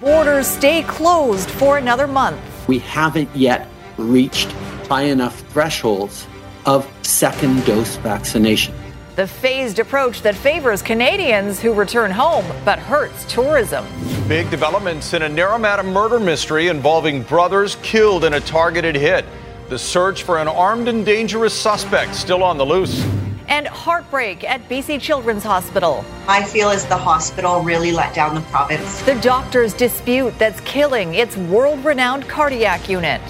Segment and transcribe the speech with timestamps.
[0.00, 2.40] Borders stay closed for another month.
[2.68, 4.52] We haven't yet reached
[4.88, 6.28] high enough thresholds
[6.66, 8.76] of second dose vaccination.
[9.16, 13.84] The phased approach that favors Canadians who return home but hurts tourism.
[14.28, 19.24] Big developments in a Naramata murder mystery involving brothers killed in a targeted hit.
[19.68, 23.04] The search for an armed and dangerous suspect still on the loose.
[23.48, 26.04] And heartbreak at BC Children's Hospital.
[26.28, 29.00] I feel as the hospital really let down the province.
[29.02, 33.22] The doctor's dispute that's killing its world renowned cardiac unit.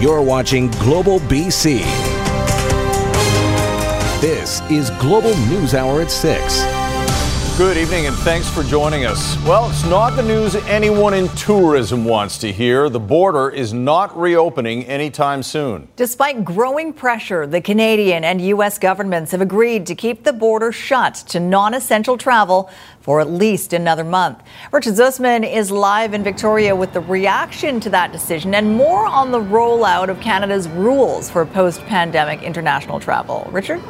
[0.00, 1.80] You're watching Global BC.
[4.20, 6.87] This is Global News Hour at 6.
[7.58, 9.36] Good evening and thanks for joining us.
[9.42, 12.88] Well, it's not the news anyone in tourism wants to hear.
[12.88, 15.88] The border is not reopening anytime soon.
[15.96, 18.78] Despite growing pressure, the Canadian and U.S.
[18.78, 23.72] governments have agreed to keep the border shut to non essential travel for at least
[23.72, 24.40] another month.
[24.70, 29.32] Richard Zussman is live in Victoria with the reaction to that decision and more on
[29.32, 33.48] the rollout of Canada's rules for post pandemic international travel.
[33.50, 33.82] Richard?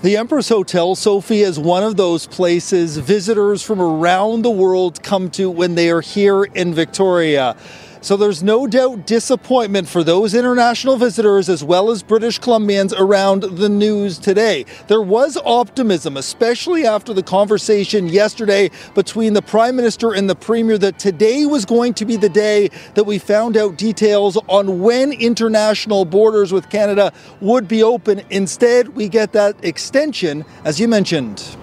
[0.00, 5.28] The Empress Hotel, Sophie, is one of those places visitors from around the world come
[5.32, 7.56] to when they are here in Victoria.
[8.00, 13.42] So there's no doubt disappointment for those international visitors as well as British Columbians around
[13.42, 14.66] the news today.
[14.86, 20.78] There was optimism, especially after the conversation yesterday between the Prime Minister and the Premier,
[20.78, 25.10] that today was going to be the day that we found out details on when
[25.10, 28.22] international borders with Canada would be open.
[28.30, 31.56] Instead, we get that extension, as you mentioned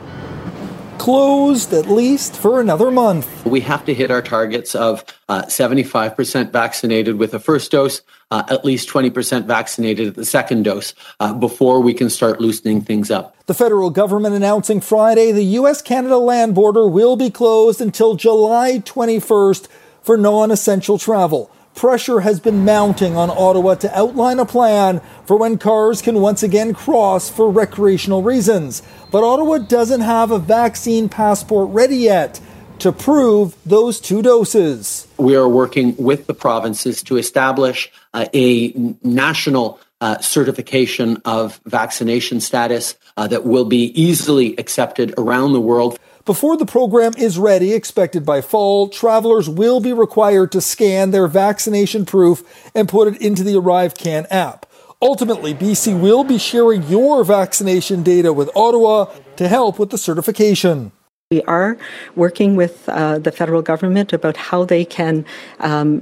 [0.98, 3.46] closed at least for another month.
[3.46, 8.02] We have to hit our targets of uh, 75% vaccinated with a first dose,
[8.32, 12.82] uh, at least 20% vaccinated at the second dose uh, before we can start loosening
[12.82, 13.36] things up.
[13.46, 15.82] The federal government announcing Friday the U.S.
[15.82, 19.68] Canada land border will be closed until July 21st
[20.02, 25.38] for non essential travel pressure has been mounting on Ottawa to outline a plan for
[25.38, 28.82] when cars can once again cross for recreational reasons.
[29.12, 32.40] But Ottawa doesn't have a vaccine passport ready yet
[32.80, 35.08] to prove those two doses.
[35.18, 38.74] We are working with the provinces to establish uh, a
[39.04, 46.00] national uh, certification of vaccination status uh, that will be easily accepted around the world.
[46.26, 51.28] Before the program is ready, expected by fall, travelers will be required to scan their
[51.28, 52.44] vaccination proof
[52.74, 54.66] and put it into the ArriveCAN app.
[55.00, 59.06] Ultimately, BC will be sharing your vaccination data with Ottawa
[59.36, 60.92] to help with the certification.
[61.32, 61.76] We are
[62.16, 65.26] working with uh, the federal government about how they can
[65.60, 66.02] um,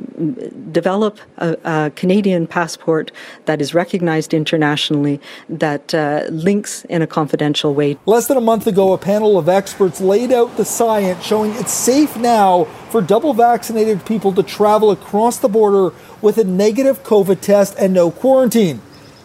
[0.70, 3.10] develop a, a, Canadian passport
[3.46, 7.98] that is recognized internationally that uh, links in a confidential way.
[8.06, 11.72] Less than a month ago, a panel of experts laid out the science showing it's
[11.72, 17.40] safe now for double vaccinated people to travel across the border with a negative COVID
[17.40, 18.82] test and no quarantine.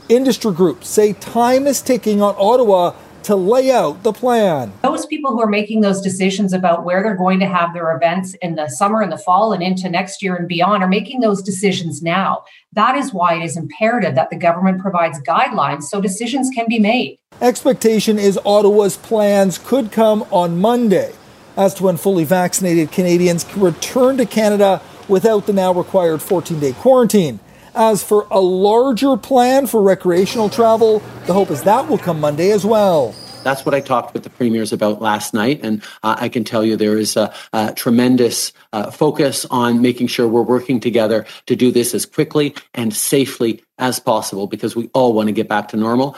[0.09, 2.95] Industry groups say time is ticking on Ottawa
[3.29, 4.73] to lay out the plan.
[4.83, 8.33] Those people who are making those decisions about where they're going to have their events
[8.41, 11.43] in the summer and the fall and into next year and beyond are making those
[11.43, 12.45] decisions now.
[12.73, 16.79] That is why it is imperative that the government provides guidelines so decisions can be
[16.79, 17.19] made.
[17.43, 21.13] Expectation is Ottawa's plans could come on Monday
[21.55, 26.61] as to when fully vaccinated Canadians can return to Canada without the now required 14
[26.61, 27.41] day quarantine.
[27.75, 32.51] As for a larger plan for recreational travel, the hope is that will come Monday
[32.51, 33.15] as well.
[33.45, 35.61] That's what I talked with the premiers about last night.
[35.63, 40.09] And uh, I can tell you there is a, a tremendous uh, focus on making
[40.09, 44.91] sure we're working together to do this as quickly and safely as possible because we
[44.93, 46.17] all want to get back to normal.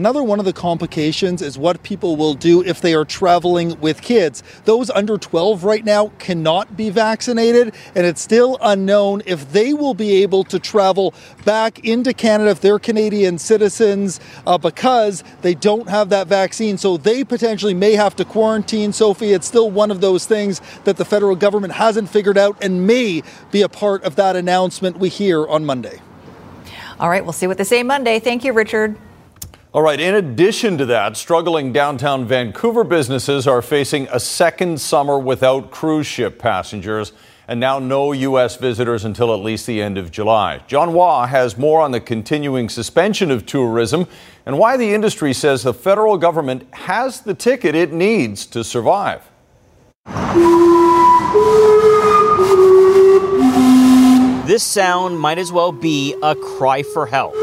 [0.00, 4.00] Another one of the complications is what people will do if they are traveling with
[4.00, 4.42] kids.
[4.64, 9.92] Those under 12 right now cannot be vaccinated, and it's still unknown if they will
[9.92, 11.12] be able to travel
[11.44, 16.78] back into Canada if they're Canadian citizens uh, because they don't have that vaccine.
[16.78, 18.94] So they potentially may have to quarantine.
[18.94, 22.86] Sophie, it's still one of those things that the federal government hasn't figured out and
[22.86, 26.00] may be a part of that announcement we hear on Monday.
[26.98, 28.18] All right, we'll see what they say Monday.
[28.18, 28.96] Thank you, Richard.
[29.72, 35.16] All right, in addition to that, struggling downtown Vancouver businesses are facing a second summer
[35.16, 37.12] without cruise ship passengers
[37.46, 38.56] and now no U.S.
[38.56, 40.60] visitors until at least the end of July.
[40.66, 44.08] John Hua has more on the continuing suspension of tourism
[44.44, 49.22] and why the industry says the federal government has the ticket it needs to survive.
[54.48, 57.36] This sound might as well be a cry for help.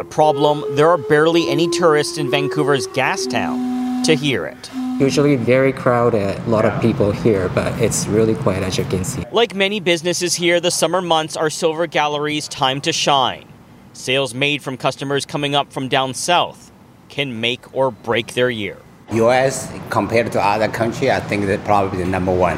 [0.00, 4.02] The problem there are barely any tourists in Vancouver's Gastown.
[4.04, 4.70] to hear it.
[4.98, 9.04] Usually very crowded, a lot of people here, but it's really quiet as you can
[9.04, 9.24] see.
[9.30, 13.46] Like many businesses here, the summer months are Silver Gallery's time to shine.
[13.92, 16.72] Sales made from customers coming up from down south
[17.10, 18.78] can make or break their year.
[19.12, 19.70] U.S.
[19.90, 22.56] compared to other countries, I think that probably the number one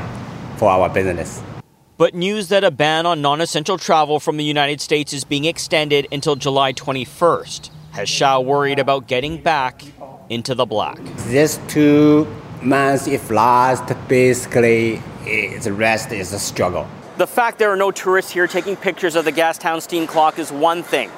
[0.59, 1.43] for our business.
[2.03, 6.09] But news that a ban on non-essential travel from the United States is being extended
[6.11, 9.85] until July 21st has Shao worried about getting back
[10.29, 10.99] into the black.
[11.29, 12.27] This two
[12.61, 16.89] months, if last, basically the rest is a struggle.
[17.19, 20.51] The fact there are no tourists here taking pictures of the Gastown steam clock is
[20.51, 21.09] one thing.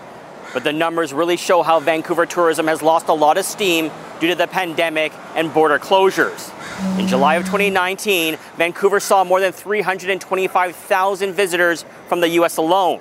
[0.53, 3.91] But the numbers really show how Vancouver tourism has lost a lot of steam
[4.21, 6.51] due to the pandemic and border closures.
[6.99, 12.56] In July of 2019, Vancouver saw more than 325,000 visitors from the U.S.
[12.56, 13.00] alone.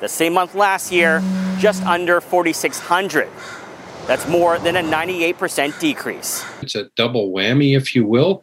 [0.00, 1.22] The same month last year,
[1.58, 3.28] just under 4,600.
[4.06, 6.44] That's more than a 98% decrease.
[6.62, 8.42] It's a double whammy, if you will.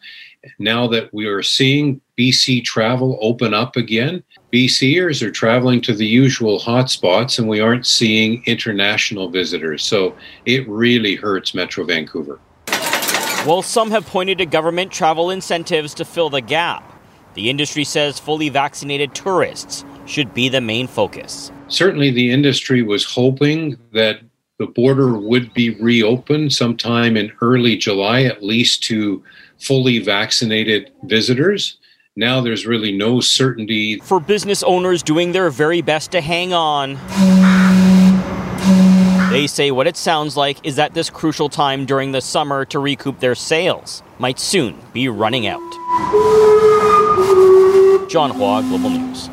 [0.59, 4.23] Now that we are seeing BC travel open up again,
[4.53, 9.83] BCers are traveling to the usual hotspots and we aren't seeing international visitors.
[9.83, 10.15] So
[10.45, 12.39] it really hurts Metro Vancouver.
[13.47, 16.83] While some have pointed to government travel incentives to fill the gap,
[17.33, 21.49] the industry says fully vaccinated tourists should be the main focus.
[21.69, 24.19] Certainly, the industry was hoping that
[24.59, 29.23] the border would be reopened sometime in early July, at least to
[29.59, 31.77] fully vaccinated visitors.
[32.17, 33.97] Now there's really no certainty.
[33.99, 36.97] For business owners doing their very best to hang on,
[39.37, 42.79] they say what it sounds like is that this crucial time during the summer to
[42.79, 45.61] recoup their sales might soon be running out.
[48.09, 49.29] John Hua, Global News.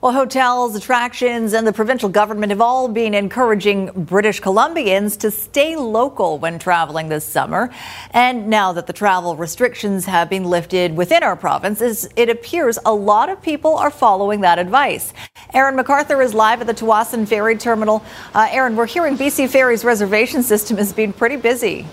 [0.00, 5.74] Well, hotels, attractions, and the provincial government have all been encouraging British Columbians to stay
[5.74, 7.74] local when traveling this summer.
[8.12, 12.94] And now that the travel restrictions have been lifted within our province, it appears a
[12.94, 15.12] lot of people are following that advice.
[15.52, 18.04] Aaron McArthur is live at the Tsawwassen Ferry Terminal.
[18.36, 21.84] Uh, Aaron, we're hearing BC Ferry's reservation system has been pretty busy.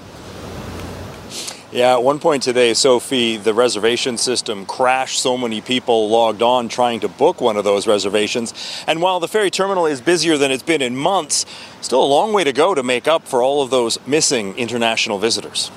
[1.76, 5.20] Yeah, at one point today, Sophie, the reservation system crashed.
[5.20, 8.54] So many people logged on trying to book one of those reservations.
[8.88, 11.46] And while the ferry terminal is busier than it's been in months,
[11.82, 15.20] still a long way to go to make up for all of those missing international
[15.20, 15.70] visitors.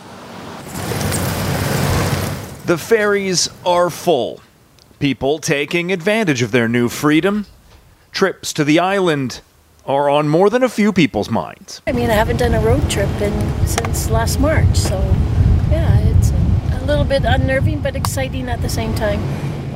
[2.67, 4.41] The ferries are full.
[5.01, 7.47] People taking advantage of their new freedom.
[8.13, 9.41] Trips to the island
[9.85, 11.83] are on more than a few people's minds.
[11.89, 15.33] I mean, I haven't done a road trip in, since last March, so yeah, it's
[15.33, 15.38] a
[16.89, 19.21] little bit unnerving but exciting at the same time.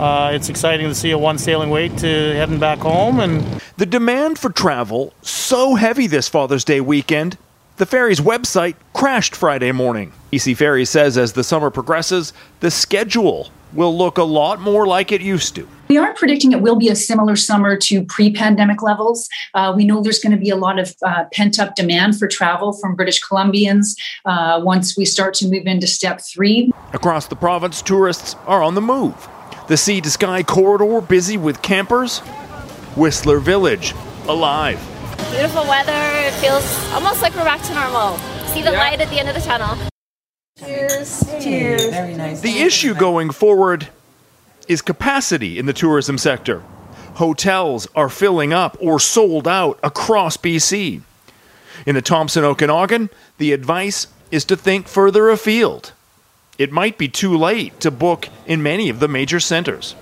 [0.00, 3.42] Uh, it's exciting to see a one sailing wait to heading back home and
[3.76, 7.36] the demand for travel so heavy this Father's Day weekend.
[7.76, 10.12] The ferry's website crashed Friday morning.
[10.32, 15.12] BC Ferry says as the summer progresses, the schedule will look a lot more like
[15.12, 15.68] it used to.
[15.88, 19.28] We are predicting it will be a similar summer to pre pandemic levels.
[19.52, 22.26] Uh, we know there's going to be a lot of uh, pent up demand for
[22.26, 26.70] travel from British Columbians uh, once we start to move into step three.
[26.92, 29.28] Across the province, tourists are on the move.
[29.68, 32.20] The sea to sky corridor busy with campers.
[32.96, 33.94] Whistler Village
[34.28, 34.80] alive.
[35.30, 35.92] Beautiful weather.
[35.92, 38.16] It feels almost like we're back to normal.
[38.48, 38.78] See the yeah.
[38.78, 39.91] light at the end of the tunnel.
[40.64, 41.24] Cheers.
[41.42, 41.84] Cheers.
[41.86, 42.40] Very nice.
[42.40, 43.88] The issue going forward
[44.68, 46.62] is capacity in the tourism sector.
[47.14, 51.02] Hotels are filling up or sold out across BC.
[51.84, 55.92] In the Thompson Okanagan, the advice is to think further afield.
[56.58, 59.94] It might be too late to book in many of the major centers.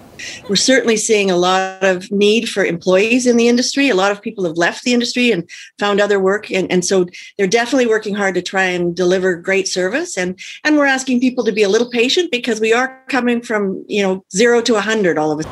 [0.48, 3.88] We're certainly seeing a lot of need for employees in the industry.
[3.88, 5.48] A lot of people have left the industry and
[5.78, 6.50] found other work.
[6.50, 10.16] And, and so they're definitely working hard to try and deliver great service.
[10.16, 13.84] And, and we're asking people to be a little patient because we are coming from,
[13.88, 15.46] you know, zero to 100 all of us.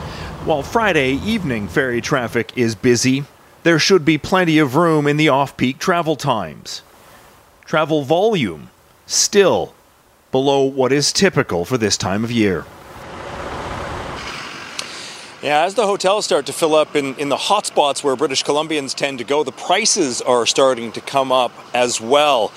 [0.45, 3.25] While Friday evening ferry traffic is busy,
[3.65, 6.83] there should be plenty of room in the off peak travel times.
[7.65, 8.71] Travel volume
[9.07, 9.75] still
[10.31, 12.65] below what is typical for this time of year.
[15.41, 18.43] Yeah, as the hotels start to fill up in, in the hot spots where British
[18.43, 22.53] Columbians tend to go, the prices are starting to come up as well.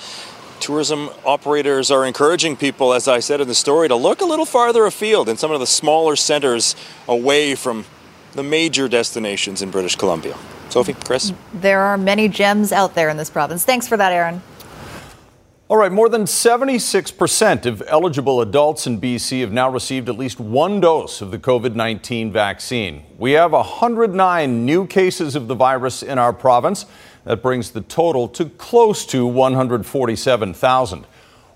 [0.58, 4.44] Tourism operators are encouraging people, as I said in the story, to look a little
[4.44, 6.74] farther afield in some of the smaller centers
[7.06, 7.84] away from
[8.32, 10.36] the major destinations in British Columbia.
[10.68, 11.32] Sophie, Chris?
[11.54, 13.64] There are many gems out there in this province.
[13.64, 14.42] Thanks for that, Aaron.
[15.72, 20.38] All right, more than 76% of eligible adults in BC have now received at least
[20.38, 23.04] one dose of the COVID 19 vaccine.
[23.16, 26.84] We have 109 new cases of the virus in our province.
[27.24, 31.06] That brings the total to close to 147,000.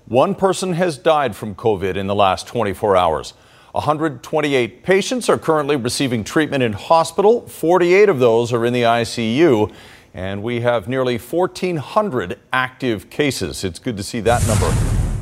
[0.07, 3.35] One person has died from COVID in the last 24 hours.
[3.73, 7.47] 128 patients are currently receiving treatment in hospital.
[7.47, 9.71] 48 of those are in the ICU.
[10.17, 13.63] And we have nearly 1,400 active cases.
[13.63, 14.73] It's good to see that number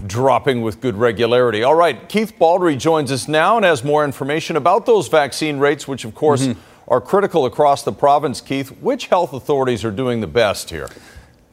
[0.07, 1.63] dropping with good regularity.
[1.63, 5.85] All right, Keith Baldry joins us now and has more information about those vaccine rates,
[5.85, 6.61] which, of course, mm-hmm.
[6.87, 8.39] are critical across the province.
[8.39, 10.87] Keith, which health authorities are doing the best here?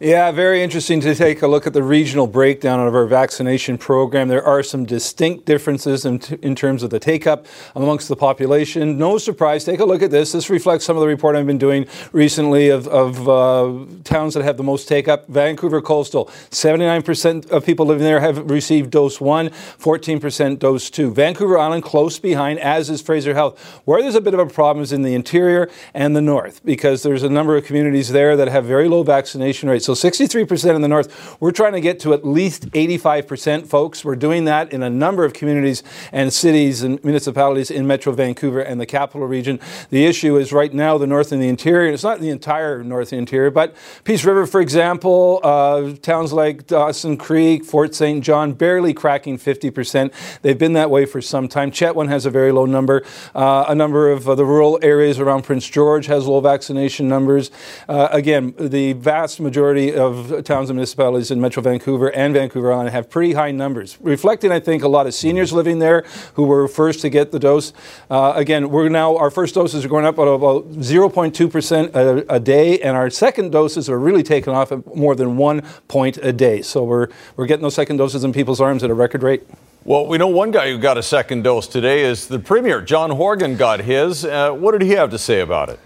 [0.02, 4.26] Yeah, very interesting to take a look at the regional breakdown of our vaccination program.
[4.26, 8.16] There are some distinct differences in, t- in terms of the take up amongst the
[8.16, 8.99] population.
[8.99, 10.32] No surprise, take a look at this.
[10.32, 14.42] This reflects some of the report I've been doing recently of, of uh, towns that
[14.42, 15.28] have the most take up.
[15.28, 21.14] Vancouver Coastal, 79% of people living there have received dose one, 14% dose two.
[21.14, 23.56] Vancouver Island, close behind, as is Fraser Health.
[23.85, 27.04] Where there's a bit of a problem is in the interior and the north, because
[27.04, 29.85] there's a number of communities there that have very low vaccination rates.
[29.85, 31.37] So 63% in the north.
[31.41, 34.05] We're trying to get to at least 85%, folks.
[34.05, 35.83] We're doing that in a number of communities
[36.13, 39.61] and cities and municipalities in Metro Vancouver and the capital region.
[39.91, 41.93] The issue is right now the north and the interior.
[41.93, 47.17] It's not the entire north interior, but Peace River, for example, uh, towns like Dawson
[47.17, 48.23] Creek, Fort St.
[48.23, 50.13] John, barely cracking 50%.
[50.43, 51.71] They've been that way for some time.
[51.71, 53.03] Chetwynd has a very low number.
[53.35, 57.51] Uh, a number of uh, the rural areas around Prince George has low vaccination numbers.
[57.89, 62.73] Uh, again, the vast majority majority of towns and municipalities in Metro Vancouver and Vancouver
[62.73, 66.45] Island have pretty high numbers, reflecting, I think, a lot of seniors living there who
[66.45, 67.73] were first to get the dose.
[68.11, 72.41] Uh, again, we're now, our first doses are going up at about 0.2% a, a
[72.41, 76.33] day, and our second doses are really taking off at more than one point a
[76.33, 76.62] day.
[76.62, 79.43] So we're, we're getting those second doses in people's arms at a record rate.
[79.85, 82.81] Well, we know one guy who got a second dose today is the Premier.
[82.81, 84.25] John Horgan got his.
[84.25, 85.81] Uh, what did he have to say about it?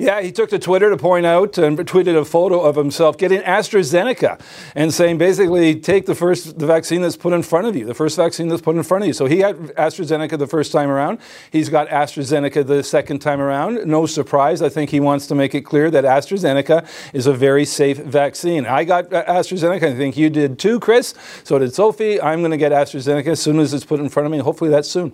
[0.00, 3.42] Yeah, he took to Twitter to point out and tweeted a photo of himself getting
[3.42, 4.40] AstraZeneca
[4.74, 7.92] and saying basically take the first the vaccine that's put in front of you, the
[7.92, 9.12] first vaccine that's put in front of you.
[9.12, 11.18] So he had AstraZeneca the first time around.
[11.52, 13.84] He's got AstraZeneca the second time around.
[13.84, 14.62] No surprise.
[14.62, 18.64] I think he wants to make it clear that AstraZeneca is a very safe vaccine.
[18.64, 19.82] I got AstraZeneca.
[19.82, 21.12] I think you did too, Chris.
[21.44, 22.22] So did Sophie.
[22.22, 24.38] I'm going to get AstraZeneca as soon as it's put in front of me.
[24.38, 25.12] Hopefully that's soon.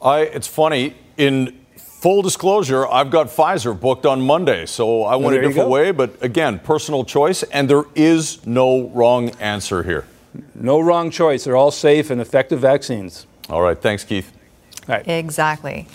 [0.00, 0.20] I.
[0.20, 1.66] It's funny in
[2.00, 6.22] Full disclosure, I've got Pfizer booked on Monday, so I went a different way, but
[6.22, 10.06] again, personal choice, and there is no wrong answer here.
[10.54, 11.42] No wrong choice.
[11.42, 13.26] They're all safe and effective vaccines.
[13.50, 13.76] All right.
[13.76, 14.32] Thanks, Keith.
[15.08, 15.88] Exactly.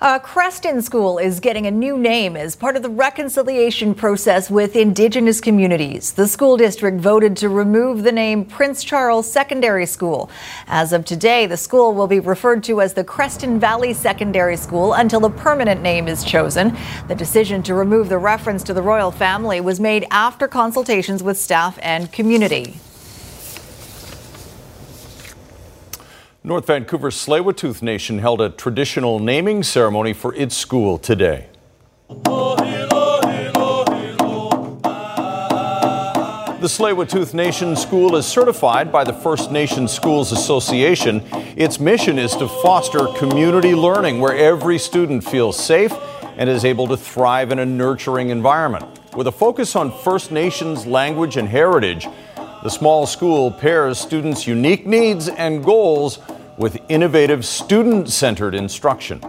[0.00, 4.74] Uh, Creston School is getting a new name as part of the reconciliation process with
[4.74, 6.12] Indigenous communities.
[6.12, 10.30] The school district voted to remove the name Prince Charles Secondary School.
[10.68, 14.94] As of today, the school will be referred to as the Creston Valley Secondary School
[14.94, 16.74] until a permanent name is chosen.
[17.08, 21.36] The decision to remove the reference to the royal family was made after consultations with
[21.36, 22.80] staff and community.
[26.42, 31.48] North Vancouver's Tsleil-Waututh Nation held a traditional naming ceremony for its school today.
[32.08, 32.14] The
[36.62, 41.22] Tsleil-Waututh Nation School is certified by the First Nations Schools Association.
[41.58, 45.92] Its mission is to foster community learning where every student feels safe
[46.38, 48.86] and is able to thrive in a nurturing environment.
[49.14, 52.08] With a focus on First Nations language and heritage,
[52.62, 56.18] the small school pairs students' unique needs and goals
[56.58, 59.20] with innovative student centered instruction.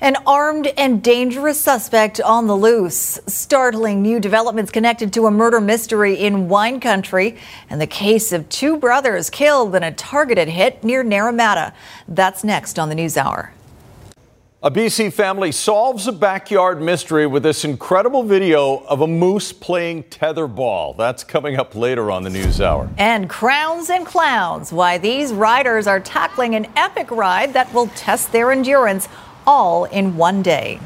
[0.00, 3.20] An armed and dangerous suspect on the loose.
[3.28, 7.36] Startling new developments connected to a murder mystery in wine country
[7.70, 11.72] and the case of two brothers killed in a targeted hit near Naramata.
[12.08, 13.52] That's next on the News Hour.
[14.64, 20.04] A BC family solves a backyard mystery with this incredible video of a moose playing
[20.04, 20.96] tetherball.
[20.96, 22.88] That's coming up later on the News Hour.
[22.96, 24.72] And crowns and clowns.
[24.72, 29.08] Why these riders are tackling an epic ride that will test their endurance
[29.48, 30.78] all in one day.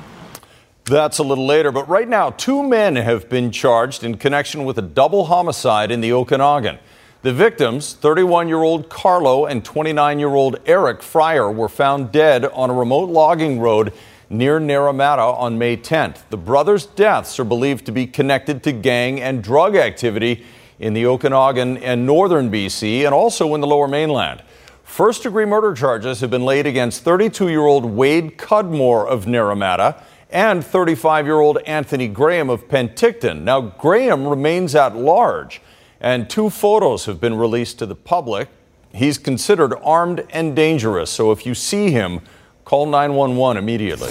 [0.87, 4.79] That's a little later, but right now, two men have been charged in connection with
[4.79, 6.79] a double homicide in the Okanagan.
[7.27, 12.45] The victims, 31 year old Carlo and 29 year old Eric Fryer, were found dead
[12.45, 13.93] on a remote logging road
[14.31, 16.19] near Naramata on May 10th.
[16.31, 20.45] The brothers' deaths are believed to be connected to gang and drug activity
[20.79, 24.45] in the Okanagan and northern BC and also in the lower mainland.
[24.85, 30.01] First degree murder charges have been laid against 32 year old Wade Cudmore of Naramata
[30.31, 33.43] and 35 year old Anthony Graham of Penticton.
[33.43, 35.61] Now, Graham remains at large
[36.01, 38.49] and two photos have been released to the public.
[38.93, 42.21] He's considered armed and dangerous, so if you see him,
[42.65, 44.11] call 911 immediately.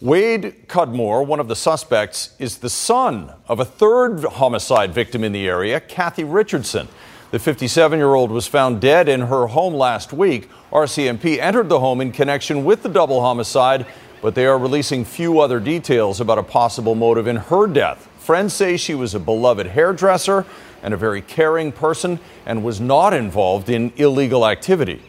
[0.00, 5.32] Wade Cudmore, one of the suspects, is the son of a third homicide victim in
[5.32, 6.86] the area, Kathy Richardson.
[7.30, 10.48] The 57 year old was found dead in her home last week.
[10.70, 13.86] RCMP entered the home in connection with the double homicide,
[14.20, 18.08] but they are releasing few other details about a possible motive in her death.
[18.26, 20.44] Friends say she was a beloved hairdresser
[20.82, 25.00] and a very caring person and was not involved in illegal activity.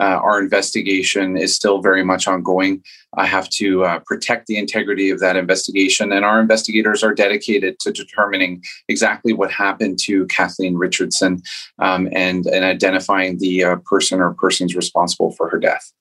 [0.00, 2.82] Uh, our investigation is still very much ongoing.
[3.18, 7.78] I have to uh, protect the integrity of that investigation, and our investigators are dedicated
[7.80, 11.42] to determining exactly what happened to Kathleen Richardson
[11.80, 15.92] um, and, and identifying the uh, person or persons responsible for her death.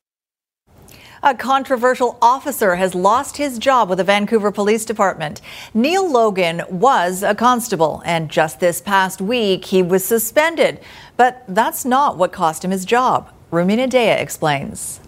[1.24, 5.42] A controversial officer has lost his job with the Vancouver Police Department.
[5.74, 10.80] Neil Logan was a constable, and just this past week he was suspended.
[11.16, 13.32] But that's not what cost him his job.
[13.52, 15.00] Rumina Daya explains.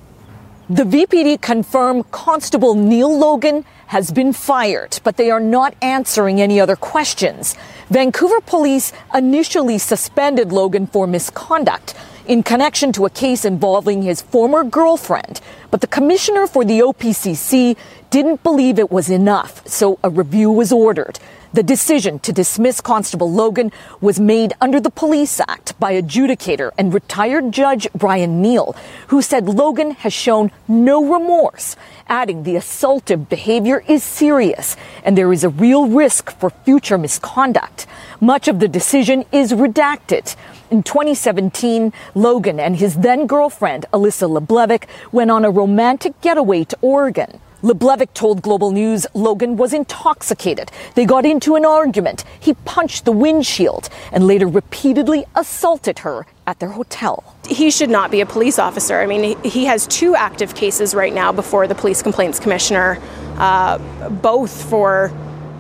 [0.68, 6.60] The VPD confirmed Constable Neil Logan has been fired, but they are not answering any
[6.60, 7.56] other questions.
[7.90, 11.94] Vancouver police initially suspended Logan for misconduct
[12.30, 17.76] in connection to a case involving his former girlfriend, but the commissioner for the OPCC
[18.12, 21.20] didn't believe it was enough, so a review was ordered.
[21.54, 26.94] The decision to dismiss Constable Logan was made under the Police Act by adjudicator and
[26.94, 28.76] retired Judge Brian Neal,
[29.08, 31.76] who said Logan has shown no remorse,
[32.08, 37.88] adding the assaultive behavior is serious and there is a real risk for future misconduct.
[38.22, 40.36] Much of the decision is redacted.
[40.72, 46.78] In 2017, Logan and his then girlfriend, Alyssa Leblevic, went on a romantic getaway to
[46.82, 47.40] Oregon.
[47.64, 50.72] Leblevic told Global News Logan was intoxicated.
[50.94, 52.24] They got into an argument.
[52.40, 57.36] He punched the windshield and later repeatedly assaulted her at their hotel.
[57.48, 59.02] He should not be a police officer.
[59.02, 63.00] I mean, he has two active cases right now before the Police Complaints Commissioner,
[63.38, 65.12] uh, both for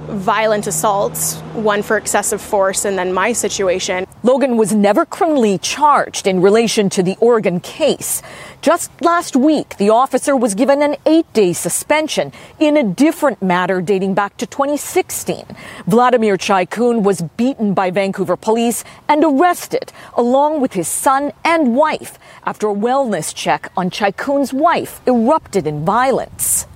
[0.05, 4.05] violent assaults, one for excessive force, and then my situation.
[4.21, 8.21] Logan was never criminally charged in relation to the Oregon case.
[8.61, 13.81] Just last week, the officer was given an eight day suspension in a different matter
[13.81, 15.45] dating back to 2016.
[15.87, 22.19] Vladimir Tchaikoun was beaten by Vancouver police and arrested along with his son and wife
[22.45, 26.67] after a wellness check on Tchaikoun's wife erupted in violence.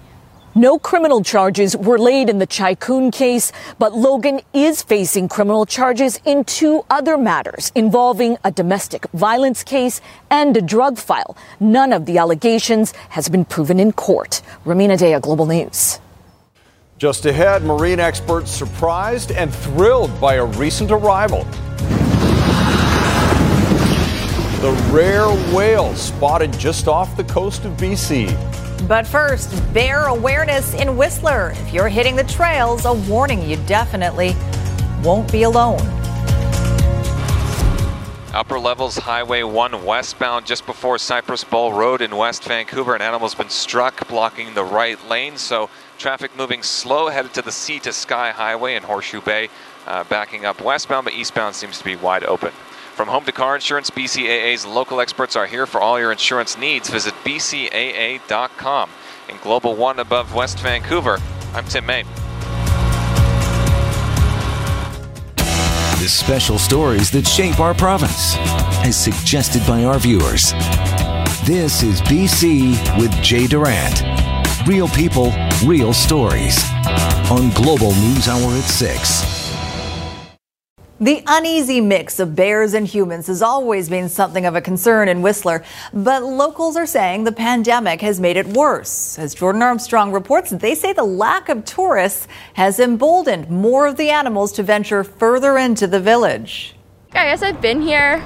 [0.56, 6.20] No criminal charges were laid in the Tchaikoun case, but Logan is facing criminal charges
[6.26, 11.36] in two other matters involving a domestic violence case and a drug file.
[11.60, 14.44] None of the allegations has been proven in court.
[14.64, 16.00] Rumina Daya, Global News.
[17.00, 21.46] Just ahead, marine experts surprised and thrilled by a recent arrival.
[24.62, 28.30] The rare whale spotted just off the coast of BC.
[28.88, 31.52] But first, bear awareness in Whistler.
[31.52, 34.36] If you're hitting the trails, a warning you definitely
[35.02, 35.80] won't be alone.
[38.34, 42.94] Upper levels Highway 1 westbound just before Cypress Bowl Road in West Vancouver.
[42.96, 45.38] An animal's been struck, blocking the right lane.
[45.38, 49.50] So traffic moving slow, headed to the Sea to Sky Highway in Horseshoe Bay,
[49.88, 52.52] uh, backing up westbound, but eastbound seems to be wide open.
[52.94, 56.92] From home to car insurance, BCAA's local experts are here for all your insurance needs.
[56.92, 58.90] Visit bcaa.com.
[59.30, 61.18] In Global One above West Vancouver,
[61.56, 62.06] I'm Tim Main.
[65.38, 68.36] The special stories that shape our province,
[68.86, 70.52] as suggested by our viewers.
[71.46, 74.04] This is BC with Jay Durant.
[74.68, 75.34] Real people,
[75.66, 76.64] real stories.
[77.32, 79.33] On Global News Hour at 6.
[81.00, 85.24] The uneasy mix of bears and humans has always been something of a concern in
[85.24, 89.18] Whistler, but locals are saying the pandemic has made it worse.
[89.18, 94.12] As Jordan Armstrong reports, they say the lack of tourists has emboldened more of the
[94.12, 96.76] animals to venture further into the village.
[97.14, 98.24] I guess I've been here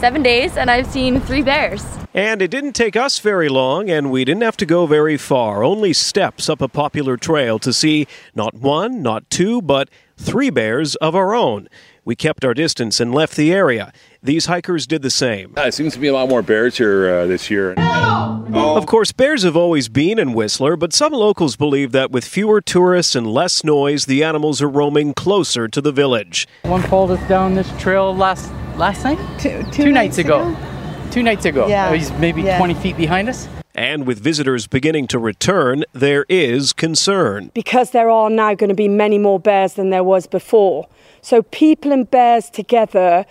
[0.00, 1.84] seven days and I've seen three bears.
[2.16, 5.62] And it didn't take us very long, and we didn't have to go very far,
[5.62, 10.94] only steps up a popular trail to see not one, not two, but three bears
[10.94, 11.68] of our own.
[12.06, 13.92] We kept our distance and left the area.
[14.22, 15.52] These hikers did the same.
[15.58, 17.74] Yeah, it seems to be a lot more bears here uh, this year.
[17.74, 22.62] Of course, bears have always been in Whistler, but some locals believe that with fewer
[22.62, 26.48] tourists and less noise, the animals are roaming closer to the village.
[26.62, 30.48] One pulled us down this trail last last night, two, two, two nights, nights ago.
[30.48, 30.75] ago.
[31.16, 31.66] Two nights ago.
[31.66, 31.88] Yeah.
[31.88, 32.58] Uh, he's maybe yeah.
[32.58, 33.48] 20 feet behind us.
[33.74, 37.50] And with visitors beginning to return, there is concern.
[37.54, 40.88] Because there are now going to be many more bears than there was before.
[41.22, 43.24] So people and bears together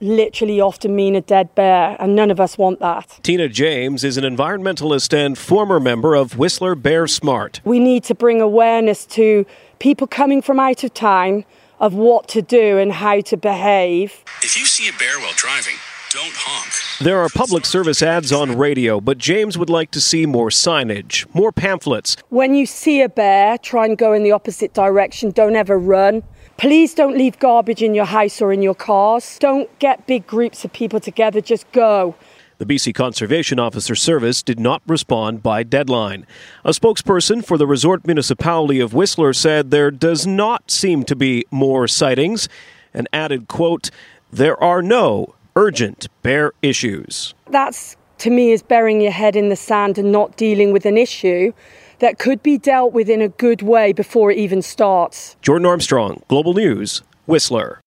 [0.00, 3.18] literally often mean a dead bear, and none of us want that.
[3.24, 7.60] Tina James is an environmentalist and former member of Whistler Bear Smart.
[7.64, 9.46] We need to bring awareness to
[9.80, 11.44] people coming from out of town
[11.80, 14.22] of what to do and how to behave.
[14.44, 15.74] If you see a bear while driving,
[16.12, 16.72] don't honk.
[17.02, 21.24] There are public service ads on radio, but James would like to see more signage,
[21.34, 22.18] more pamphlets.
[22.28, 25.30] When you see a bear, try and go in the opposite direction.
[25.30, 26.22] Don't ever run.
[26.58, 29.38] Please don't leave garbage in your house or in your cars.
[29.38, 31.40] Don't get big groups of people together.
[31.40, 32.14] Just go.
[32.58, 36.26] The BC Conservation Officer Service did not respond by deadline.
[36.62, 41.46] A spokesperson for the resort municipality of Whistler said there does not seem to be
[41.50, 42.50] more sightings
[42.92, 43.90] and added, quote,
[44.30, 47.34] there are no urgent bear issues.
[47.50, 50.96] That's to me is burying your head in the sand and not dealing with an
[50.96, 51.52] issue
[51.98, 55.36] that could be dealt with in a good way before it even starts.
[55.42, 57.80] Jordan Armstrong, Global News, Whistler.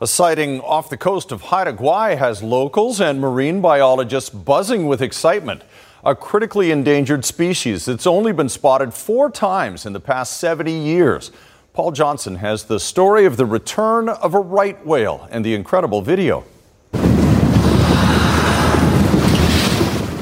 [0.00, 5.00] A sighting off the coast of Haida Gwaii has locals and marine biologists buzzing with
[5.00, 5.62] excitement.
[6.04, 11.30] A critically endangered species that's only been spotted four times in the past 70 years.
[11.72, 16.02] Paul Johnson has the story of the return of a right whale and the incredible
[16.02, 16.44] video.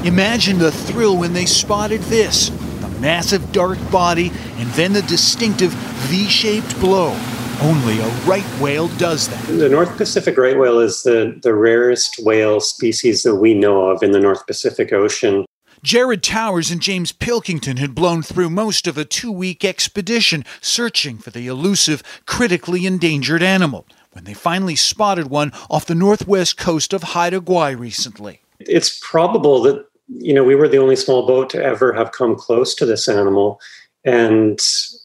[0.03, 5.71] Imagine the thrill when they spotted this the massive dark body and then the distinctive
[5.71, 7.17] V shaped blow.
[7.61, 9.41] Only a right whale does that.
[9.47, 14.03] The North Pacific right whale is the, the rarest whale species that we know of
[14.03, 15.45] in the North Pacific Ocean.
[15.81, 21.17] Jared Towers and James Pilkington had blown through most of a two week expedition searching
[21.17, 26.91] for the elusive, critically endangered animal when they finally spotted one off the northwest coast
[26.91, 28.41] of Haida Gwaii recently.
[28.59, 29.85] It's probable that
[30.17, 33.07] you know we were the only small boat to ever have come close to this
[33.07, 33.59] animal,
[34.03, 34.59] and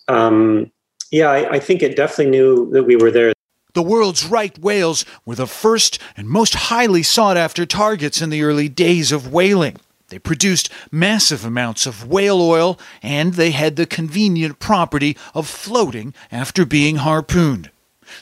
[0.08, 0.70] um,
[1.10, 3.32] yeah, I, I think it definitely knew that we were there.
[3.74, 8.42] The world's right whales were the first and most highly sought after targets in the
[8.42, 9.76] early days of whaling.
[10.08, 16.14] They produced massive amounts of whale oil, and they had the convenient property of floating
[16.32, 17.70] after being harpooned.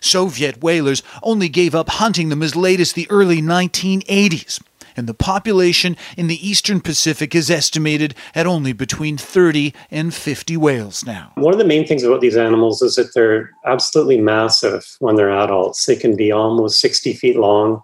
[0.00, 4.60] Soviet whalers only gave up hunting them as late as the early 1980s,
[4.96, 10.56] and the population in the eastern Pacific is estimated at only between 30 and 50
[10.56, 11.32] whales now.
[11.34, 15.30] One of the main things about these animals is that they're absolutely massive when they're
[15.30, 15.84] adults.
[15.86, 17.82] They can be almost 60 feet long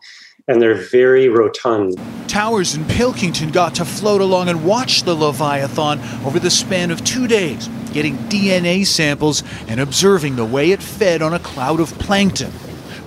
[0.49, 2.01] and they're very rotund.
[2.29, 7.05] Towers and Pilkington got to float along and watch the Leviathan over the span of
[7.05, 11.97] two days, getting DNA samples and observing the way it fed on a cloud of
[11.99, 12.53] plankton.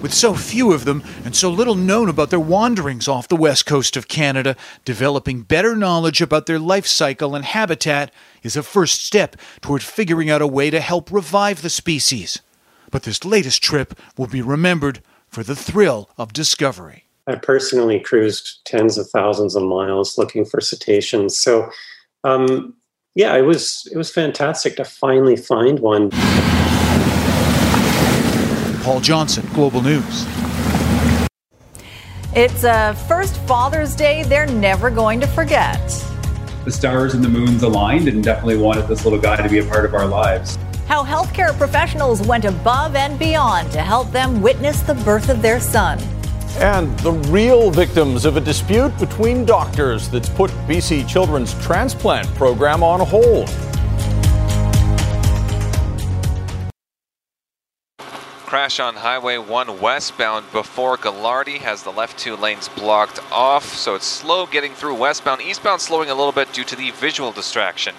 [0.05, 3.65] With so few of them and so little known about their wanderings off the west
[3.65, 8.13] coast of Canada, developing better knowledge about their life cycle and habitat
[8.43, 12.39] is a first step toward figuring out a way to help revive the species.
[12.91, 17.05] But this latest trip will be remembered for the thrill of discovery.
[17.25, 21.35] I personally cruised tens of thousands of miles looking for cetaceans.
[21.35, 21.67] So,
[22.23, 22.75] um,
[23.15, 26.11] yeah, it was it was fantastic to finally find one.
[28.85, 30.27] Paul Johnson, Global News.
[32.35, 35.81] It's a first Father's Day they're never going to forget.
[36.65, 39.65] The stars and the moons aligned and definitely wanted this little guy to be a
[39.65, 40.59] part of our lives.
[40.87, 45.59] How healthcare professionals went above and beyond to help them witness the birth of their
[45.59, 45.97] son
[46.59, 52.81] and the real victims of a dispute between doctors that's put BC Children's transplant program
[52.81, 53.49] on hold.
[58.65, 63.93] Crash on Highway 1 westbound before Gaglardi has the left two lanes blocked off, so
[63.93, 65.41] it's slow getting through westbound.
[65.43, 67.93] Eastbound slowing a little bit due to the visual distraction.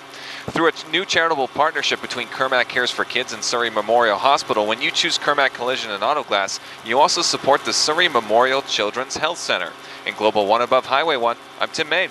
[0.46, 4.83] Through a new charitable partnership between Kirmac Cares for Kids and Surrey Memorial Hospital, when
[4.83, 9.70] you choose Kirmac Collision and Autoglass, you also support the Surrey Memorial Children's Health Center.
[10.05, 12.11] In Global One above Highway 1, I'm Tim Main.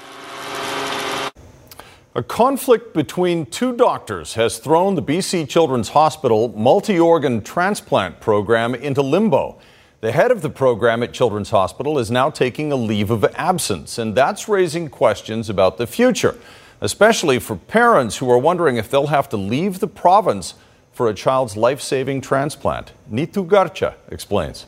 [2.16, 8.74] A conflict between two doctors has thrown the BC Children's Hospital multi organ transplant program
[8.74, 9.60] into limbo.
[10.02, 13.98] The head of the program at Children's Hospital is now taking a leave of absence,
[13.98, 16.38] and that's raising questions about the future
[16.82, 20.56] especially for parents who are wondering if they'll have to leave the province
[20.92, 22.94] for a child's life saving transplant.
[23.12, 24.66] Neetu Garcha explains.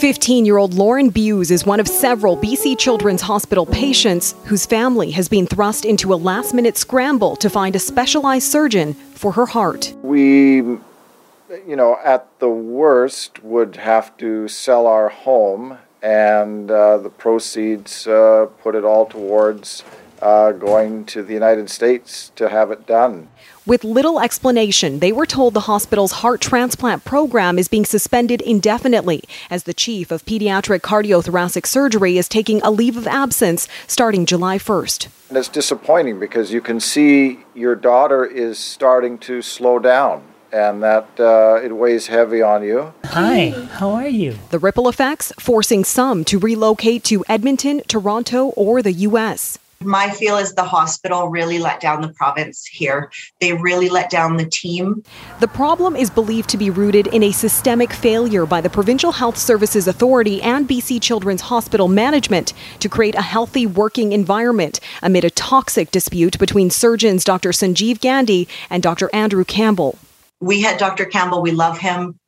[0.00, 5.10] 15 year old Lauren Buse is one of several BC Children's Hospital patients whose family
[5.10, 9.44] has been thrust into a last minute scramble to find a specialized surgeon for her
[9.44, 9.92] heart.
[10.02, 17.10] We, you know, at the worst, would have to sell our home and uh, the
[17.10, 19.84] proceeds uh, put it all towards
[20.22, 23.28] uh, going to the United States to have it done.
[23.66, 29.22] With little explanation, they were told the hospital's heart transplant program is being suspended indefinitely
[29.50, 34.58] as the chief of pediatric cardiothoracic surgery is taking a leave of absence starting July
[34.58, 35.08] 1st.
[35.28, 40.82] And it's disappointing because you can see your daughter is starting to slow down and
[40.82, 42.92] that uh, it weighs heavy on you.
[43.04, 44.36] Hi, how are you?
[44.50, 49.58] The ripple effects forcing some to relocate to Edmonton, Toronto, or the U.S.
[49.82, 53.10] My feel is the hospital really let down the province here.
[53.40, 55.02] They really let down the team.
[55.40, 59.38] The problem is believed to be rooted in a systemic failure by the Provincial Health
[59.38, 65.30] Services Authority and BC Children's Hospital management to create a healthy working environment amid a
[65.30, 67.48] toxic dispute between surgeons Dr.
[67.48, 69.08] Sanjiv Gandhi and Dr.
[69.14, 69.96] Andrew Campbell.
[70.40, 71.06] We had Dr.
[71.06, 72.18] Campbell, we love him.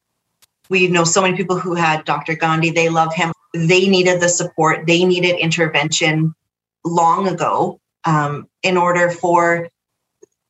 [0.71, 2.35] We know so many people who had Dr.
[2.35, 3.31] Gandhi, they love him.
[3.53, 6.35] They needed the support, they needed intervention
[6.85, 9.69] long ago um, in order for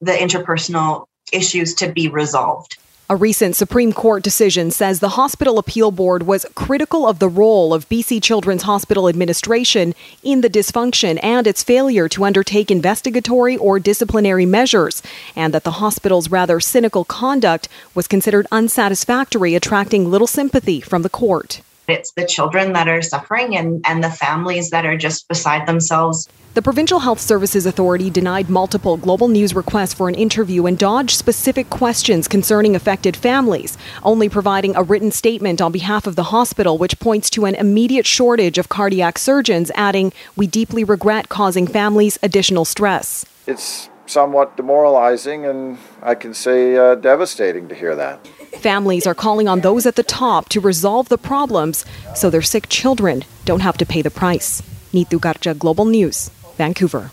[0.01, 2.77] the interpersonal issues to be resolved.
[3.11, 7.75] A recent Supreme Court decision says the Hospital Appeal Board was critical of the role
[7.75, 13.79] of BC Children's Hospital administration in the dysfunction and its failure to undertake investigatory or
[13.79, 15.03] disciplinary measures,
[15.37, 21.11] and that the hospital's rather cynical conduct was considered unsatisfactory, attracting little sympathy from the
[21.11, 21.61] court.
[21.89, 26.29] It's the children that are suffering and, and the families that are just beside themselves.
[26.55, 31.17] The Provincial Health Services Authority denied multiple Global News requests for an interview and dodged
[31.17, 36.77] specific questions concerning affected families, only providing a written statement on behalf of the hospital
[36.77, 42.19] which points to an immediate shortage of cardiac surgeons, adding, We deeply regret causing families
[42.23, 43.25] additional stress.
[43.47, 48.29] It's somewhat demoralizing and I can say uh, devastating to hear that.
[48.55, 51.85] Families are calling on those at the top to resolve the problems
[52.15, 54.63] so their sick children don't have to pay the price.
[54.93, 57.11] Neetu Garcha, Global News, Vancouver.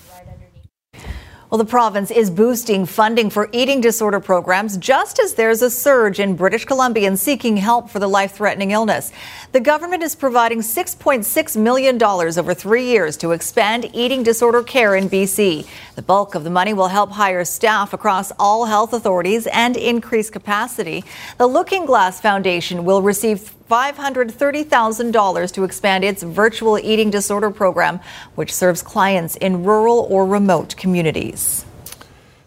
[1.49, 6.19] Well, the province is boosting funding for eating disorder programs just as there's a surge
[6.19, 9.11] in British Columbians seeking help for the life threatening illness.
[9.51, 15.09] The government is providing $6.6 million over three years to expand eating disorder care in
[15.09, 15.65] BC.
[15.95, 20.29] The bulk of the money will help hire staff across all health authorities and increase
[20.29, 21.03] capacity.
[21.39, 27.99] The Looking Glass Foundation will receive $530,000 to expand its virtual eating disorder program,
[28.35, 31.65] which serves clients in rural or remote communities.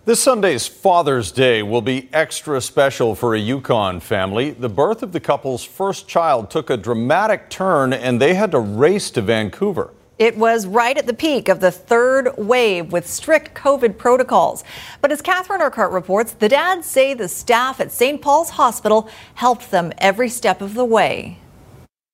[0.04, 4.50] This Sunday's Father's Day will be extra special for a Yukon family.
[4.50, 8.58] The birth of the couple's first child took a dramatic turn and they had to
[8.58, 9.92] race to Vancouver.
[10.22, 14.62] It was right at the peak of the third wave with strict COVID protocols.
[15.00, 18.22] But as Catherine Urquhart reports, the dads say the staff at St.
[18.22, 21.38] Paul's Hospital helped them every step of the way.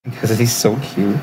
[0.04, 1.20] Because he's so cute.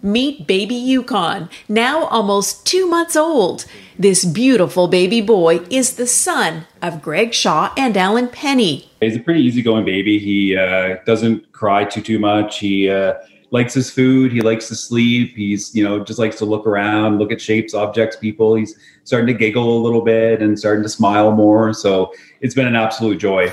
[0.00, 3.66] Meet baby Yukon, now almost two months old.
[3.98, 8.90] This beautiful baby boy is the son of Greg Shaw and Alan Penny.
[9.00, 10.18] He's a pretty easygoing baby.
[10.18, 12.58] He uh, doesn't cry too too much.
[12.58, 13.16] He uh,
[13.52, 14.32] likes his food.
[14.32, 15.36] He likes to sleep.
[15.36, 18.54] He's, you know, just likes to look around, look at shapes, objects, people.
[18.56, 21.72] He's starting to giggle a little bit and starting to smile more.
[21.74, 23.48] So it's been an absolute joy.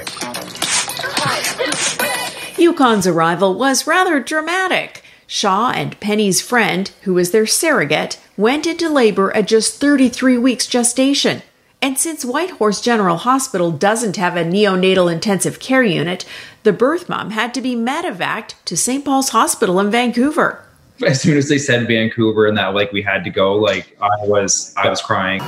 [2.55, 5.03] Yukon's arrival was rather dramatic.
[5.27, 10.65] Shaw and Penny's friend, who was their surrogate, went into labor at just 33 weeks
[10.65, 11.43] gestation.
[11.81, 16.25] And since Whitehorse General Hospital doesn't have a neonatal intensive care unit,
[16.63, 19.03] the birth mom had to be medevaced to St.
[19.05, 20.65] Paul's Hospital in Vancouver.
[21.05, 24.25] As soon as they said Vancouver and that like we had to go, like I
[24.25, 25.41] was I was crying.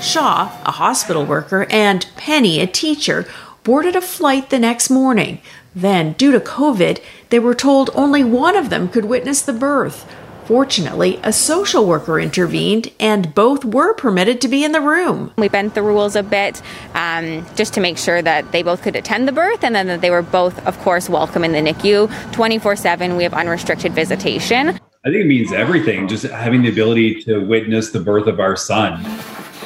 [0.00, 3.26] Shaw, a hospital worker, and Penny, a teacher,
[3.64, 5.40] boarded a flight the next morning.
[5.74, 10.06] Then, due to COVID, they were told only one of them could witness the birth.
[10.46, 15.32] Fortunately, a social worker intervened and both were permitted to be in the room.
[15.38, 16.62] We bent the rules a bit
[16.94, 20.02] um, just to make sure that they both could attend the birth and then that
[20.02, 22.32] they were both, of course, welcome in the NICU.
[22.32, 24.68] 24 7, we have unrestricted visitation.
[25.04, 28.54] I think it means everything, just having the ability to witness the birth of our
[28.54, 29.02] son.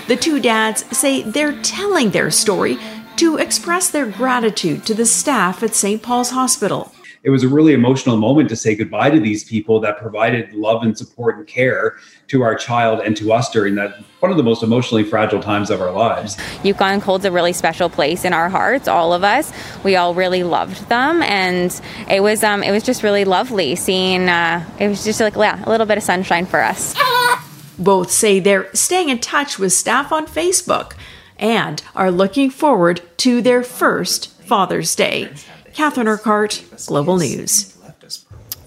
[0.09, 2.79] The two dads say they're telling their story
[3.17, 6.03] to express their gratitude to the staff at St.
[6.03, 6.91] Paul's Hospital
[7.23, 10.83] it was a really emotional moment to say goodbye to these people that provided love
[10.83, 11.97] and support and care
[12.29, 15.71] to our child and to us during that one of the most emotionally fragile times
[15.71, 16.39] of our lives.
[16.63, 19.53] Yukon holds a really special place in our hearts, all of us.
[19.85, 21.79] We all really loved them, and
[22.09, 24.29] it was um, it was just really lovely seeing.
[24.29, 26.95] Uh, it was just like yeah, a little bit of sunshine for us.
[27.79, 30.93] Both say they're staying in touch with staff on Facebook
[31.39, 35.31] and are looking forward to their first Father's Day.
[35.73, 37.77] Catherine Urquhart, Global News.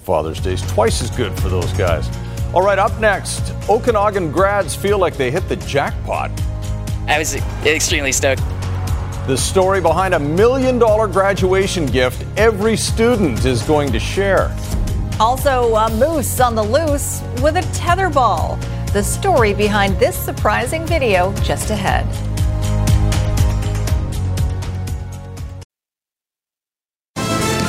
[0.04, 2.10] Father's Day's twice as good for those guys.
[2.54, 6.32] All right, up next, Okanagan grads feel like they hit the jackpot.
[7.08, 7.36] I was
[7.66, 8.42] extremely stoked.
[9.28, 14.56] The story behind a million dollar graduation gift every student is going to share.
[15.20, 18.60] Also, a moose on the loose with a tetherball.
[18.92, 22.06] The story behind this surprising video just ahead.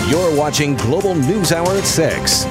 [0.07, 2.45] You're watching Global News Hour at 6.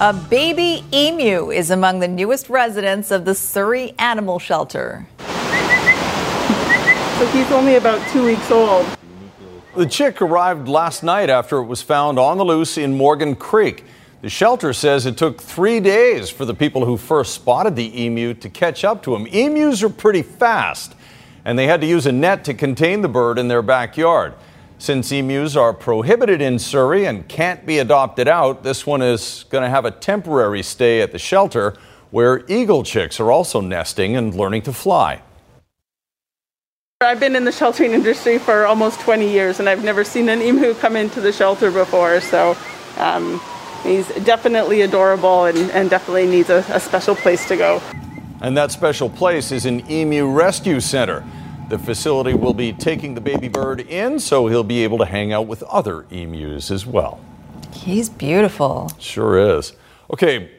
[0.00, 5.06] A baby emu is among the newest residents of the Surrey Animal Shelter.
[5.18, 5.24] So
[7.28, 8.84] he's only about two weeks old.
[9.76, 13.84] The chick arrived last night after it was found on the loose in Morgan Creek.
[14.22, 18.34] The shelter says it took three days for the people who first spotted the emu
[18.34, 19.28] to catch up to him.
[19.28, 20.96] Emus are pretty fast,
[21.44, 24.34] and they had to use a net to contain the bird in their backyard.
[24.78, 29.62] Since emus are prohibited in Surrey and can't be adopted out, this one is going
[29.62, 31.74] to have a temporary stay at the shelter
[32.10, 35.22] where eagle chicks are also nesting and learning to fly.
[37.00, 40.42] I've been in the sheltering industry for almost 20 years and I've never seen an
[40.42, 42.20] emu come into the shelter before.
[42.20, 42.56] So
[42.98, 43.40] um,
[43.82, 47.82] he's definitely adorable and, and definitely needs a, a special place to go.
[48.42, 51.24] And that special place is an emu rescue center.
[51.68, 55.32] The facility will be taking the baby bird in so he'll be able to hang
[55.32, 57.20] out with other emus as well.
[57.72, 58.92] He's beautiful.
[58.98, 59.72] Sure is.
[60.12, 60.50] Okay,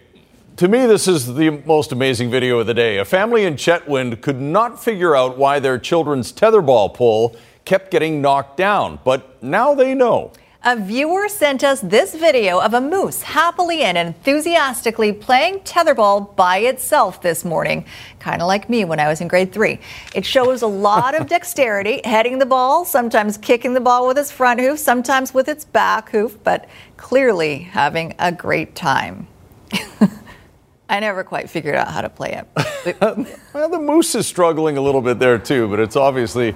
[0.57, 2.97] to me, this is the most amazing video of the day.
[2.97, 8.21] A family in Chetwynd could not figure out why their children's tetherball pole kept getting
[8.21, 10.31] knocked down, but now they know.
[10.69, 16.57] A viewer sent us this video of a moose happily and enthusiastically playing tetherball by
[16.57, 17.85] itself this morning,
[18.19, 19.79] kind of like me when I was in grade three.
[20.13, 24.29] It shows a lot of dexterity, heading the ball, sometimes kicking the ball with its
[24.29, 29.25] front hoof, sometimes with its back hoof, but clearly having a great time.
[30.89, 32.97] I never quite figured out how to play it.
[33.53, 36.55] well, the moose is struggling a little bit there too, but it's obviously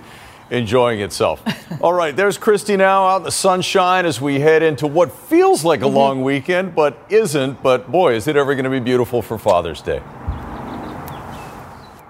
[0.51, 1.41] enjoying itself.
[1.81, 5.65] All right, there's Christy now out in the sunshine as we head into what feels
[5.65, 5.95] like a mm-hmm.
[5.95, 7.63] long weekend, but isn't.
[7.63, 10.01] But boy, is it ever going to be beautiful for Father's Day.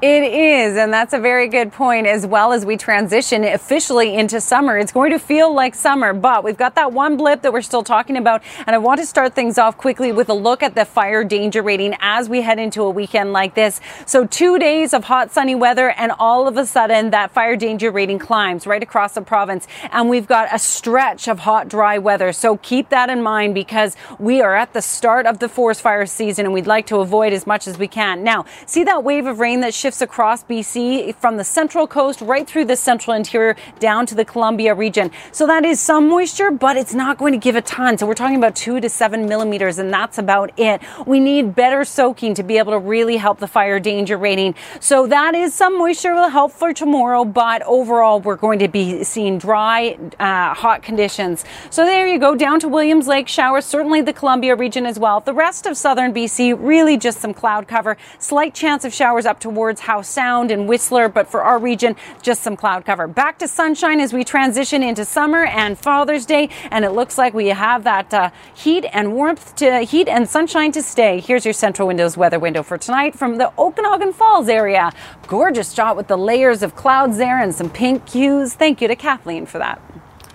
[0.02, 4.42] It is, and that's a very good point as well as we transition officially into
[4.42, 4.80] summer.
[4.80, 7.84] It's going to feel like summer, but we've got that one blip that we're still
[7.84, 10.86] talking about, and I want to start things off quickly with a look at the
[10.86, 13.80] fire danger rating as we head into a weekend like this.
[14.08, 17.92] So, two days of hot, sunny weather, and all of a sudden that fire danger
[17.92, 22.34] rating climbs right across the province, and we've got a stretch of hot, dry weather.
[22.34, 26.08] So, keep that in mind because we are at the start of the forest fire
[26.08, 28.24] season, and we'd like to avoid as much as we can.
[28.24, 32.22] Now, see that wave of rain that shifts shifts across BC from the central coast
[32.22, 35.12] right through the central interior down to the Columbia region.
[35.34, 37.98] So that is some moisture, but it's not going to give a ton.
[37.98, 40.82] So we're talking about two to seven millimeters, and that's about it.
[41.06, 44.56] We need better soaking to be able to really help the fire danger rating.
[44.80, 49.04] So that is some moisture will help for tomorrow, but overall we're going to be
[49.04, 51.44] seeing dry, uh, hot conditions.
[51.70, 55.20] So there you go, down to Williams Lake showers, certainly the Columbia region as well.
[55.20, 59.42] The rest of southern BC, really just some cloud cover, slight chance of showers up
[59.42, 63.08] towards Howe Sound and Whistler, but for our region, just some cloud cover.
[63.08, 67.34] Back to sunshine as we transition into summer and Father's Day, and it looks like
[67.34, 71.20] we have that uh, heat and warmth to heat and sunshine to stay.
[71.20, 74.92] Here's your Centra Windows weather window for tonight from the Okanagan Falls area.
[75.28, 78.54] Gorgeous shot with the layers of clouds there and some pink hues.
[78.54, 79.82] Thank you to Kathleen for that.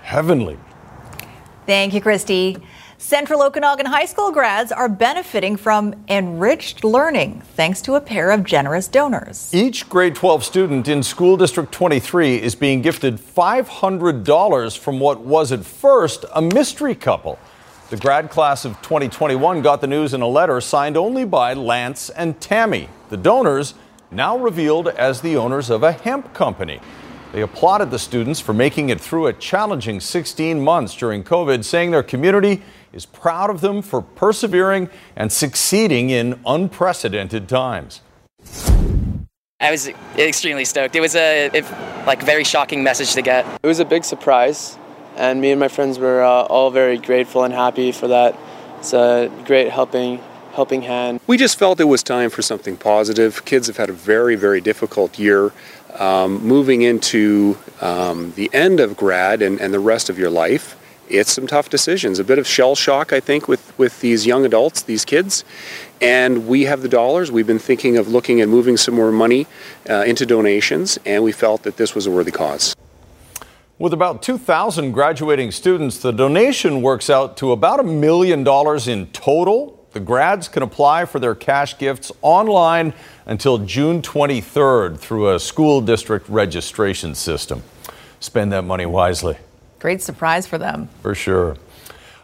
[0.03, 0.59] Heavenly.
[1.67, 2.59] Thank you, Christy.
[2.99, 8.43] Central Okanagan High School grads are benefiting from enriched learning thanks to a pair of
[8.43, 9.55] generous donors.
[9.55, 15.53] Each grade 12 student in School District 23 is being gifted $500 from what was
[15.53, 17.39] at first a mystery couple.
[17.91, 22.09] The grad class of 2021 got the news in a letter signed only by Lance
[22.09, 22.89] and Tammy.
[23.11, 23.75] The donors,
[24.11, 26.81] now revealed as the owners of a hemp company.
[27.37, 31.90] They applauded the students for making it through a challenging 16 months during COVID, saying
[31.90, 32.62] their community
[32.94, 38.01] is proud of them for persevering and succeeding in unprecedented times.
[39.61, 40.96] I was extremely stoked.
[40.96, 41.70] It was a if,
[42.07, 43.44] like very shocking message to get.
[43.62, 44.79] It was a big surprise,
[45.14, 48.35] and me and my friends were uh, all very grateful and happy for that.
[48.79, 50.22] It's a great helping
[50.55, 51.20] helping hand.
[51.27, 53.45] We just felt it was time for something positive.
[53.45, 55.53] Kids have had a very very difficult year.
[55.99, 60.76] Um, moving into um, the end of grad and, and the rest of your life
[61.09, 62.18] it's some tough decisions.
[62.18, 65.44] A bit of shell shock, I think, with, with these young adults, these kids.
[66.01, 67.30] And we have the dollars.
[67.30, 69.47] We've been thinking of looking at moving some more money
[69.88, 72.74] uh, into donations, and we felt that this was a worthy cause.
[73.78, 79.07] With about 2,000 graduating students, the donation works out to about a million dollars in
[79.09, 79.76] total.
[79.97, 82.92] The grads can apply for their cash gifts online
[83.24, 87.62] until June 23rd through a school district registration system.
[88.20, 89.38] Spend that money wisely.
[89.78, 90.90] Great surprise for them.
[91.01, 91.57] For sure.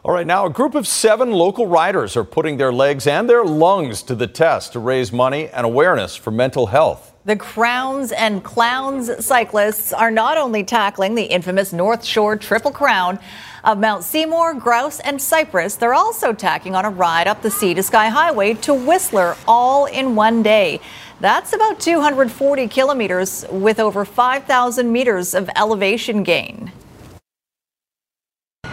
[0.03, 3.43] All right, now a group of seven local riders are putting their legs and their
[3.43, 7.15] lungs to the test to raise money and awareness for mental health.
[7.25, 13.19] The Crowns and Clowns cyclists are not only tackling the infamous North Shore Triple Crown
[13.65, 17.75] of Mount Seymour, Grouse, and Cypress, they're also tacking on a ride up the Sea
[17.75, 20.81] to Sky Highway to Whistler all in one day.
[21.21, 26.73] That's about 240 kilometers with over 5,000 meters of elevation gain.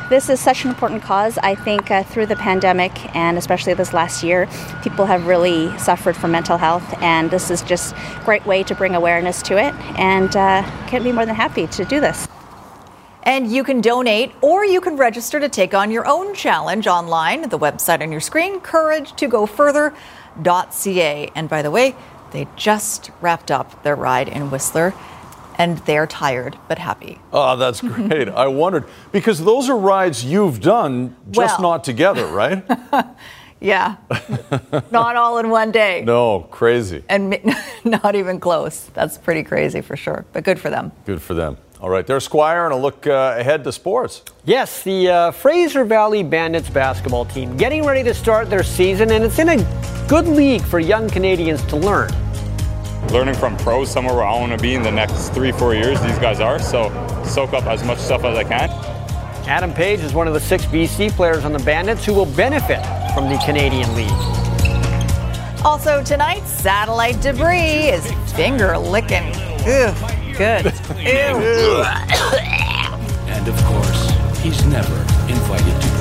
[0.10, 1.38] This is such an important cause.
[1.38, 4.50] I think uh, through the pandemic and especially this last year,
[4.82, 8.74] people have really suffered from mental health, and this is just a great way to
[8.74, 9.72] bring awareness to it.
[10.00, 12.28] And uh, can't be more than happy to do this.
[13.24, 17.50] And you can donate or you can register to take on your own challenge online.
[17.50, 21.32] The website on your screen, courageToGoFurther.ca.
[21.36, 21.96] And by the way,
[22.32, 24.94] they just wrapped up their ride in Whistler
[25.58, 27.20] and they're tired but happy.
[27.34, 28.30] Oh, that's great.
[28.30, 31.72] I wondered because those are rides you've done, just Well.
[31.72, 32.64] not together, right?
[33.62, 33.98] Yeah,
[34.90, 36.02] not all in one day.
[36.06, 37.04] no, crazy.
[37.10, 37.38] And
[37.84, 38.86] not even close.
[38.94, 40.94] That's pretty crazy for sure, but good for them.
[41.06, 41.58] Good for them.
[41.82, 44.22] All right, there's Squire and a look uh, ahead to sports.
[44.44, 49.24] Yes, the uh, Fraser Valley Bandits basketball team getting ready to start their season, and
[49.24, 52.10] it's in a good league for young Canadians to learn.
[53.14, 56.02] learning from pros somewhere where I want to be in the next three, four years.
[56.02, 56.90] These guys are so
[57.24, 58.70] soak up as much stuff as I can.
[59.48, 62.84] Adam Page is one of the six BC players on the Bandits who will benefit
[63.14, 64.12] from the Canadian League.
[65.64, 69.28] Also tonight, satellite debris is finger licking.
[69.66, 69.94] Ew,
[70.40, 70.66] good.
[70.98, 71.84] Ew.
[73.28, 74.10] And of course,
[74.40, 74.96] he's never
[75.28, 76.00] invited to.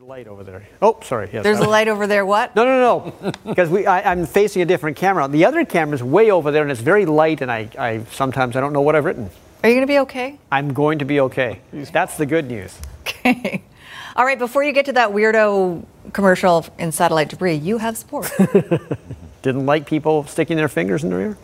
[0.00, 0.66] Light over there.
[0.80, 1.28] Oh, sorry.
[1.30, 1.44] Yes.
[1.44, 2.24] There's a light over there.
[2.24, 2.56] What?
[2.56, 3.32] No, no, no.
[3.44, 5.28] Because we, I, I'm facing a different camera.
[5.28, 8.60] The other camera's way over there, and it's very light, and I, I sometimes I
[8.60, 9.28] don't know what I've written.
[9.62, 10.38] Are you going to be okay?
[10.50, 11.60] I'm going to be okay.
[11.72, 12.78] That's the good news.
[14.18, 18.36] All right, before you get to that weirdo commercial in satellite debris, you have sports.
[19.42, 21.38] Didn't like people sticking their fingers in their ear.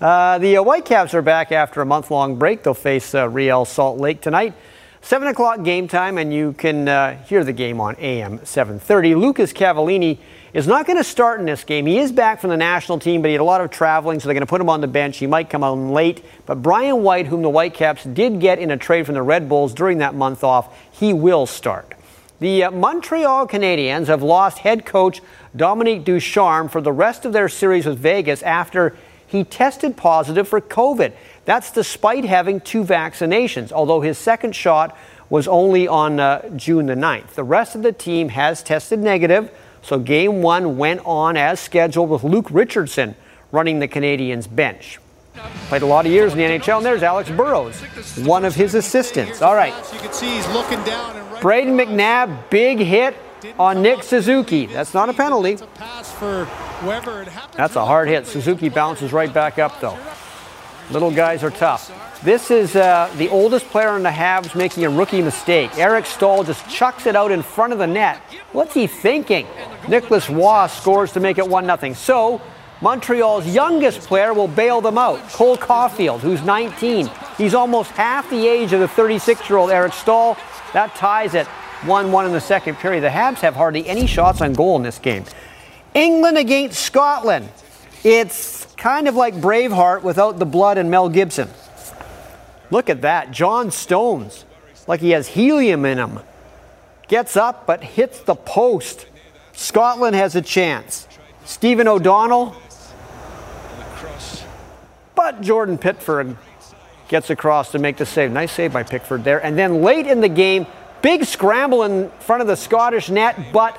[0.00, 2.64] Uh, the uh, Whitecaps are back after a month-long break.
[2.64, 4.54] They'll face uh, Real Salt Lake tonight.
[5.00, 9.14] 7 o'clock game time, and you can uh, hear the game on AM 730.
[9.14, 10.18] Lucas Cavallini
[10.52, 11.86] is not going to start in this game.
[11.86, 14.26] He is back from the national team, but he had a lot of traveling, so
[14.26, 15.18] they're going to put him on the bench.
[15.18, 16.24] He might come on late.
[16.46, 19.72] But Brian White, whom the Whitecaps did get in a trade from the Red Bulls
[19.72, 21.94] during that month off, he will start.
[22.40, 25.20] The Montreal Canadiens have lost head coach
[25.56, 30.60] Dominique Ducharme for the rest of their series with Vegas after he tested positive for
[30.60, 31.12] COVID.
[31.44, 34.96] That's despite having two vaccinations, although his second shot
[35.28, 37.34] was only on uh, June the 9th.
[37.34, 39.50] The rest of the team has tested negative,
[39.82, 43.16] so game one went on as scheduled with Luke Richardson
[43.50, 45.00] running the Canadiens bench.
[45.68, 47.80] Played a lot of years in the NHL, and there's Alex Burrows,
[48.18, 49.42] one of his assistants.
[49.42, 49.74] All right.
[49.92, 53.16] You can see he's looking down Brayden McNabb, big hit
[53.58, 54.66] on Nick Suzuki.
[54.66, 55.56] That's not a penalty.
[55.74, 56.44] pass for
[56.80, 57.56] whoever it happens.
[57.56, 58.26] That's a hard hit.
[58.26, 59.98] Suzuki bounces right back up, though.
[60.90, 61.92] Little guys are tough.
[62.22, 65.76] This is uh, the oldest player in the Habs making a rookie mistake.
[65.78, 68.20] Eric Staal just chucks it out in front of the net.
[68.52, 69.46] What's he thinking?
[69.86, 71.92] Nicolas Roy scores to make it 1 0.
[71.92, 72.40] So,
[72.80, 75.20] Montreal's youngest player will bail them out.
[75.30, 77.10] Cole Caufield, who's 19.
[77.36, 80.36] He's almost half the age of the 36 year old Eric Staal.
[80.72, 83.02] That ties it 1 1 in the second period.
[83.02, 85.24] The Habs have hardly any shots on goal in this game.
[85.94, 87.48] England against Scotland.
[88.04, 91.48] It's kind of like Braveheart without the blood and Mel Gibson.
[92.70, 93.30] Look at that.
[93.30, 94.44] John Stones,
[94.86, 96.20] like he has helium in him.
[97.08, 99.06] Gets up but hits the post.
[99.52, 101.08] Scotland has a chance.
[101.44, 102.54] Stephen O'Donnell.
[105.14, 106.36] But Jordan Pickford
[107.08, 108.30] gets across to make the save.
[108.30, 109.44] Nice save by Pickford there.
[109.44, 110.66] And then late in the game,
[111.02, 113.76] big scramble in front of the Scottish net, but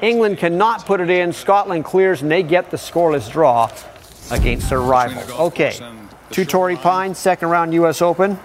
[0.00, 1.32] England cannot put it in.
[1.32, 3.70] Scotland clears and they get the scoreless draw
[4.30, 5.30] against their rivals.
[5.30, 5.78] Okay,
[6.30, 8.02] two Torrey Pines, second round U.S.
[8.02, 8.38] Open.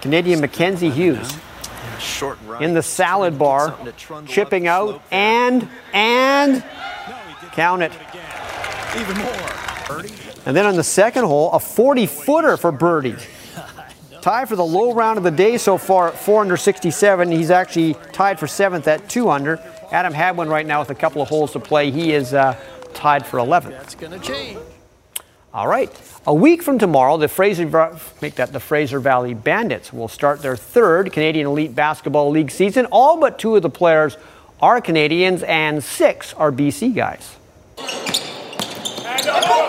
[0.00, 1.36] Canadian Mackenzie Hughes
[2.60, 3.76] in the salad bar,
[4.26, 6.62] chipping out and and
[7.52, 7.92] count it.
[8.96, 10.25] Even more.
[10.46, 13.16] And then on the second hole, a 40 footer for birdie.
[14.22, 17.30] Tie for the low round of the day so far at 4 under 67.
[17.30, 19.60] He's actually tied for seventh at 2 under.
[19.92, 21.90] Adam Hadwin right now with a couple of holes to play.
[21.90, 22.56] He is uh,
[22.94, 23.70] tied for 11th.
[23.70, 24.58] That's going to change.
[25.52, 25.90] All right.
[26.26, 27.66] A week from tomorrow, the Fraser
[28.20, 32.86] make that the Fraser Valley Bandits will start their third Canadian Elite Basketball League season.
[32.86, 34.16] All but two of the players
[34.60, 37.36] are Canadians, and six are BC guys.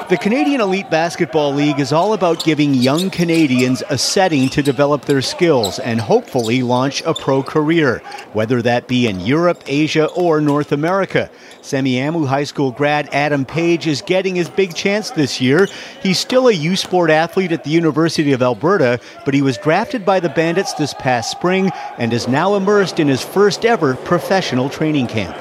[0.09, 5.03] The Canadian Elite Basketball League is all about giving young Canadians a setting to develop
[5.03, 8.01] their skills and hopefully launch a pro career,
[8.31, 11.29] whether that be in Europe, Asia, or North America.
[11.61, 15.67] Semiahmoo High School grad Adam Page is getting his big chance this year.
[16.01, 20.05] He's still a U Sport athlete at the University of Alberta, but he was drafted
[20.05, 24.69] by the Bandits this past spring and is now immersed in his first ever professional
[24.69, 25.35] training camp.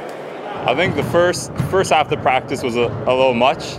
[0.68, 3.78] I think the first first half of the practice was a, a little much.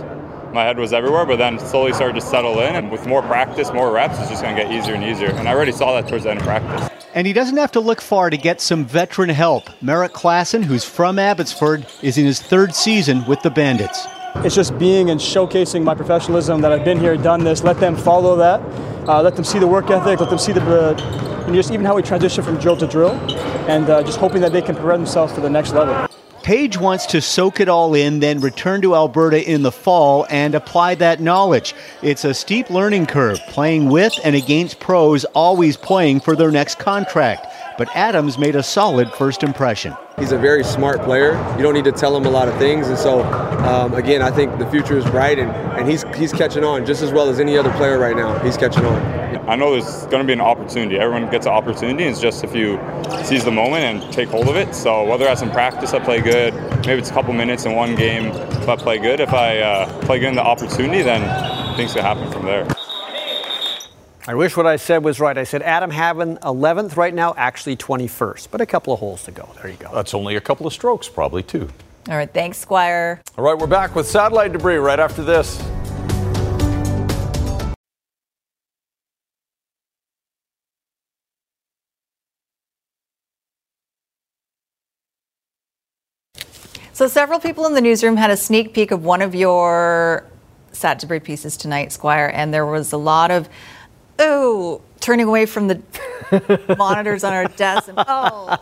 [0.52, 2.74] My head was everywhere, but then slowly started to settle in.
[2.74, 5.30] And with more practice, more reps, it's just going to get easier and easier.
[5.30, 6.88] And I already saw that towards the end of practice.
[7.14, 9.68] And he doesn't have to look far to get some veteran help.
[9.82, 14.06] Merrick Klassen, who's from Abbotsford, is in his third season with the Bandits.
[14.36, 17.62] It's just being and showcasing my professionalism that I've been here, done this.
[17.62, 18.60] Let them follow that.
[19.08, 20.20] Uh, let them see the work ethic.
[20.20, 23.12] Let them see the, uh, and just even how we transition from drill to drill,
[23.68, 26.07] and uh, just hoping that they can prepare themselves for the next level.
[26.48, 30.54] Page wants to soak it all in, then return to Alberta in the fall and
[30.54, 31.74] apply that knowledge.
[32.00, 36.78] It's a steep learning curve, playing with and against pros, always playing for their next
[36.78, 37.46] contract.
[37.78, 39.96] But Adams made a solid first impression.
[40.18, 41.32] He's a very smart player.
[41.56, 44.32] You don't need to tell him a lot of things, and so um, again, I
[44.32, 47.38] think the future is bright, and, and he's he's catching on just as well as
[47.38, 48.36] any other player right now.
[48.40, 49.48] He's catching on.
[49.48, 50.98] I know there's going to be an opportunity.
[50.98, 52.02] Everyone gets an opportunity.
[52.02, 52.80] It's just if you
[53.24, 54.74] seize the moment and take hold of it.
[54.74, 56.54] So whether that's in practice, I play good.
[56.84, 59.20] Maybe it's a couple minutes in one game, if I play good.
[59.20, 62.66] If I uh, play good in the opportunity, then things can happen from there.
[64.28, 65.38] I wish what I said was right.
[65.38, 69.30] I said Adam Hadwin 11th right now, actually 21st, but a couple of holes to
[69.30, 69.48] go.
[69.56, 69.90] There you go.
[69.94, 71.66] That's only a couple of strokes, probably, too.
[72.10, 73.22] All right, thanks, Squire.
[73.38, 75.56] All right, we're back with satellite debris right after this.
[86.92, 90.26] So, several people in the newsroom had a sneak peek of one of your
[90.72, 93.48] sat debris pieces tonight, Squire, and there was a lot of,
[94.18, 95.80] oh, turning away from the
[96.78, 97.88] monitors on our desk.
[97.88, 98.56] And, oh,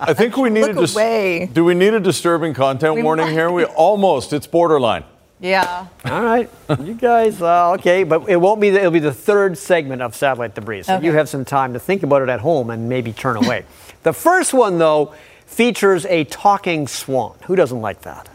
[0.00, 1.46] I think we need Look a dis- away.
[1.52, 3.32] Do we need a disturbing content We warning might.
[3.32, 3.50] here?
[3.50, 4.32] We almost.
[4.32, 5.04] It's borderline.
[5.40, 5.86] yeah.
[6.06, 6.48] All right,
[6.80, 8.70] you guys, uh, okay, but it won't be.
[8.70, 11.06] The, it'll be the third segment of satellite debris, so Okay.
[11.06, 13.64] you have some time to think about it at home and maybe turn away.
[14.04, 15.12] the first one, though,
[15.46, 17.34] features a talking swan.
[17.46, 18.28] Who doesn't like that?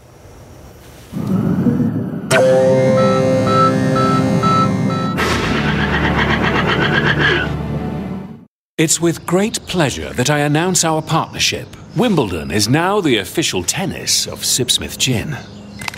[8.79, 11.67] It's with great pleasure that I announce our partnership.
[11.97, 15.33] Wimbledon is now the official tennis of Sipsmith Gin.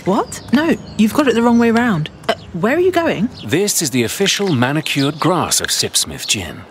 [0.04, 0.42] What?
[0.52, 2.10] No, you've got it the wrong way round.
[2.28, 3.28] Uh, where are you going?
[3.46, 6.62] This is the official manicured grass of Sipsmith Gin.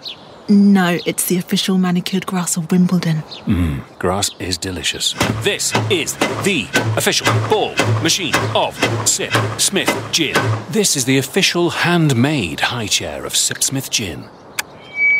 [0.49, 3.19] No, it's the official manicured grass of Wimbledon.
[3.45, 5.13] Mmm, grass is delicious.
[5.45, 8.75] This is the official ball machine of
[9.07, 10.35] Sip Smith Gin.
[10.71, 14.27] This is the official handmade high chair of Sipsmith Gin.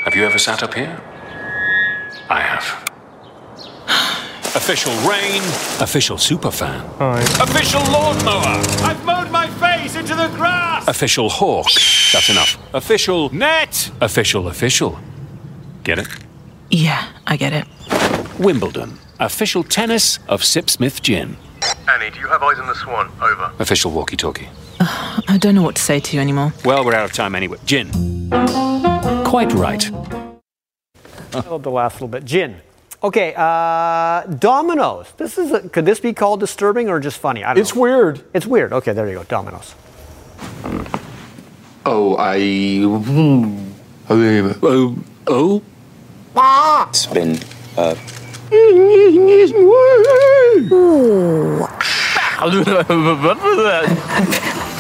[0.03, 0.99] Have you ever sat up here?
[2.27, 2.65] I have.
[4.55, 5.43] official rain,
[5.79, 6.81] official superfan,
[7.39, 10.87] official lawnmower, I've mowed my face into the grass!
[10.87, 11.67] official hawk.
[12.11, 12.57] That's enough.
[12.73, 14.97] Official net, official official.
[15.83, 16.07] Get it?
[16.71, 17.67] Yeah, I get it.
[18.39, 21.37] Wimbledon, official tennis of Sipsmith Gin.
[21.87, 23.11] Annie, do you have eyes on the swan?
[23.21, 23.51] Over.
[23.59, 24.49] Official walkie talkie.
[24.79, 26.53] I don't know what to say to you anymore.
[26.65, 27.59] Well, we're out of time anyway.
[27.65, 27.91] Gin.
[29.31, 29.89] Quite right.
[31.33, 32.25] Oh, the last little bit.
[32.25, 32.57] Gin.
[33.01, 35.07] Okay, uh, Domino's.
[35.15, 37.41] This is a, could this be called disturbing or just funny?
[37.41, 38.25] I don't It's weird.
[38.33, 38.73] It's weird.
[38.73, 39.23] Okay, there you go.
[39.23, 39.73] Domino's.
[41.85, 42.81] Oh, I.
[44.09, 45.61] Oh, oh.
[46.89, 47.39] It's been.
[47.77, 47.95] Uh,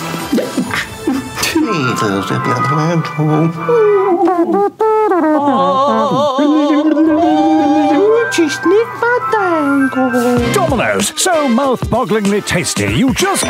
[10.53, 13.43] Domino's, so mouth-bogglingly tasty, you just...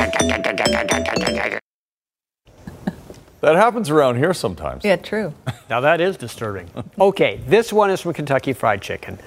[3.41, 4.83] That happens around here sometimes.
[4.83, 5.33] Yeah, true.
[5.69, 6.69] Now that is disturbing.
[6.99, 9.19] Okay, this one is from Kentucky Fried Chicken.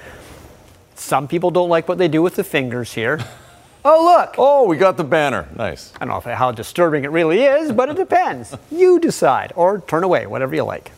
[0.94, 3.20] Some people don't like what they do with the fingers here.
[3.86, 4.36] Oh, look.
[4.38, 5.46] Oh, we got the banner.
[5.56, 5.92] Nice.
[6.00, 8.56] I don't know how disturbing it really is, but it depends.
[8.70, 10.90] you decide, or turn away, whatever you like.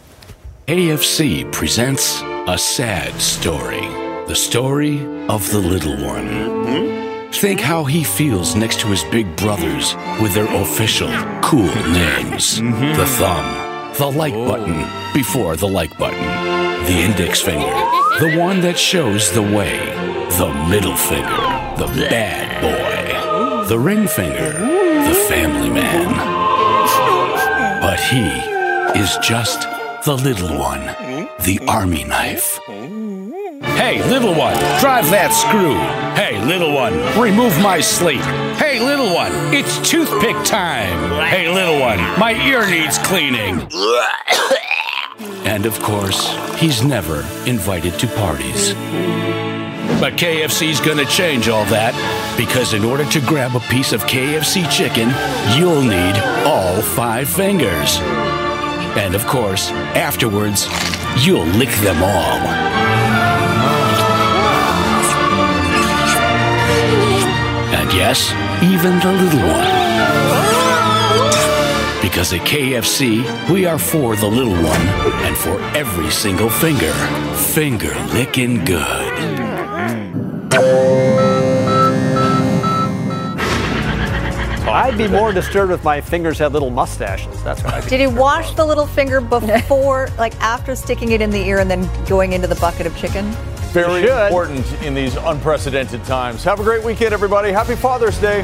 [0.69, 3.81] KFC presents a sad story.
[4.29, 6.29] The story of the little one.
[6.67, 7.31] Hmm?
[7.33, 11.09] Think how he feels next to his big brothers with their official
[11.43, 12.61] cool names.
[12.61, 12.97] Mm-hmm.
[12.97, 14.49] The thumb, the like oh.
[14.49, 16.25] button before the like button,
[16.85, 17.67] the index finger,
[18.21, 19.93] the one that shows the way,
[20.31, 21.37] the middle finger,
[21.79, 26.09] the bad boy, the ring finger, the family man,
[27.81, 28.27] But he
[29.01, 29.63] is just
[30.05, 30.85] the little one,
[31.45, 32.59] the army knife.
[32.67, 35.77] Hey, little one, drive that screw.
[36.21, 38.21] Hey, little one, remove my slate.
[38.57, 41.29] Hey, little one, it's toothpick time.
[41.29, 43.69] Hey, little one, my ear needs cleaning.
[45.47, 48.75] And of course, he's never invited to parties.
[49.99, 51.95] But KFC's gonna change all that
[52.37, 55.09] because in order to grab a piece of KFC chicken,
[55.57, 57.99] you'll need all five fingers.
[58.97, 60.69] And of course, afterwards,
[61.25, 62.39] you'll lick them all.
[67.75, 68.33] And yes,
[68.63, 69.87] even the little one.
[72.03, 74.87] Because at KFC, we are for the little one
[75.27, 76.93] and for every single finger.
[77.35, 79.46] Finger licking good.
[84.69, 87.43] I'd be more disturbed if my fingers had little mustaches.
[87.43, 87.89] That's what I'd.
[87.89, 91.71] Did he wash the little finger before, like after sticking it in the ear and
[91.71, 93.31] then going into the bucket of chicken?
[93.73, 96.45] Very important in these unprecedented times.
[96.45, 97.53] Have a great weekend, everybody.
[97.53, 98.43] Happy Father's Day.